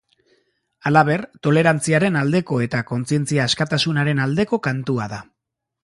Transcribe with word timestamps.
Halaber, 0.89 1.23
tolerantziaren 1.47 2.17
aldeko 2.23 2.57
eta 2.69 2.83
kontzientzia 2.93 3.47
askatasunaren 3.47 4.27
aldeko 4.27 4.65
kantua 4.71 5.09
da. 5.15 5.23